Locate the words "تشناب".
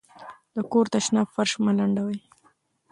0.93-1.27